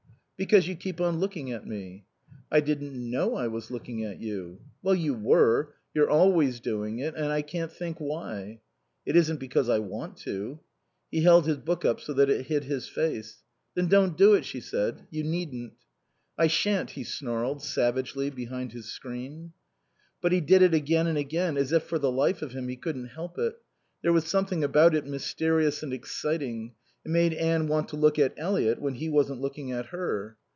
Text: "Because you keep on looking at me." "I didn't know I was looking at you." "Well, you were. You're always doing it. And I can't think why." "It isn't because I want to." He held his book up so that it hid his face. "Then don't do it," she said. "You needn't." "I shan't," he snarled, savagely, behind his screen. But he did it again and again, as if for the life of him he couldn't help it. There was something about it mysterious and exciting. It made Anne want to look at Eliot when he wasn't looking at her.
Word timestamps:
"Because 0.43 0.67
you 0.67 0.75
keep 0.75 0.99
on 0.99 1.19
looking 1.19 1.51
at 1.51 1.67
me." 1.67 2.05
"I 2.51 2.61
didn't 2.61 2.95
know 2.97 3.35
I 3.35 3.47
was 3.47 3.69
looking 3.69 4.03
at 4.03 4.19
you." 4.19 4.59
"Well, 4.81 4.95
you 4.95 5.13
were. 5.13 5.75
You're 5.93 6.09
always 6.09 6.59
doing 6.59 6.97
it. 6.97 7.13
And 7.15 7.27
I 7.27 7.43
can't 7.43 7.71
think 7.71 7.99
why." 7.99 8.59
"It 9.05 9.15
isn't 9.15 9.39
because 9.39 9.69
I 9.69 9.77
want 9.77 10.17
to." 10.21 10.59
He 11.11 11.21
held 11.21 11.45
his 11.45 11.57
book 11.57 11.85
up 11.85 12.01
so 12.01 12.11
that 12.13 12.27
it 12.27 12.47
hid 12.47 12.63
his 12.63 12.87
face. 12.87 13.43
"Then 13.75 13.85
don't 13.87 14.17
do 14.17 14.33
it," 14.33 14.43
she 14.43 14.61
said. 14.61 15.05
"You 15.11 15.21
needn't." 15.23 15.73
"I 16.39 16.47
shan't," 16.47 16.89
he 16.89 17.03
snarled, 17.03 17.61
savagely, 17.61 18.31
behind 18.31 18.71
his 18.71 18.87
screen. 18.91 19.53
But 20.21 20.31
he 20.31 20.41
did 20.41 20.63
it 20.63 20.73
again 20.73 21.05
and 21.05 21.19
again, 21.19 21.55
as 21.55 21.71
if 21.71 21.83
for 21.83 21.99
the 21.99 22.11
life 22.11 22.41
of 22.41 22.53
him 22.53 22.67
he 22.67 22.77
couldn't 22.77 23.09
help 23.09 23.37
it. 23.37 23.59
There 24.01 24.11
was 24.11 24.25
something 24.25 24.63
about 24.63 24.95
it 24.95 25.05
mysterious 25.05 25.83
and 25.83 25.93
exciting. 25.93 26.73
It 27.03 27.09
made 27.09 27.33
Anne 27.33 27.67
want 27.67 27.89
to 27.89 27.95
look 27.95 28.19
at 28.19 28.35
Eliot 28.37 28.79
when 28.79 28.93
he 28.93 29.09
wasn't 29.09 29.41
looking 29.41 29.71
at 29.71 29.87
her. 29.87 30.37